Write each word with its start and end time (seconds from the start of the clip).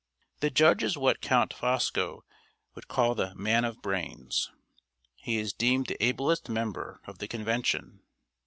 The 0.39 0.49
Judge 0.49 0.81
is 0.81 0.97
what 0.97 1.21
Count 1.21 1.53
Fosco 1.53 2.23
would 2.73 2.87
call 2.87 3.13
the 3.13 3.35
Man 3.35 3.63
of 3.63 3.83
Brains; 3.83 4.49
he 5.13 5.37
is 5.37 5.53
deemed 5.53 5.85
the 5.85 6.03
ablest 6.03 6.49
member 6.49 7.01
of 7.05 7.19
the 7.19 7.27
Convention. 7.27 8.01